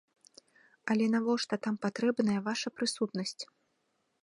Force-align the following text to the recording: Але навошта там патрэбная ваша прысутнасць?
Але 0.93 1.05
навошта 1.15 1.53
там 1.67 1.75
патрэбная 1.85 2.39
ваша 2.49 2.67
прысутнасць? 2.79 3.39